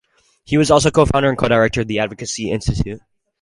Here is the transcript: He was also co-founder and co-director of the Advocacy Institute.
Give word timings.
He 0.45 0.57
was 0.57 0.71
also 0.71 0.89
co-founder 0.89 1.29
and 1.29 1.37
co-director 1.37 1.81
of 1.81 1.87
the 1.87 1.99
Advocacy 1.99 2.49
Institute. 2.49 3.01